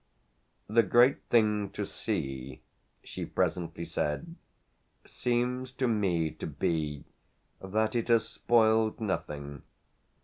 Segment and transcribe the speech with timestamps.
[0.65, 2.63] "The great thing to see,"
[3.03, 4.33] she presently said,
[5.05, 7.03] "seems to me to be
[7.61, 9.61] that it has spoiled nothing.